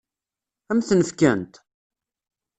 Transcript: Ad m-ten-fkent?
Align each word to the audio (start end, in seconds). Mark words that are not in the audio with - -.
Ad 0.71 0.73
m-ten-fkent? 0.77 1.53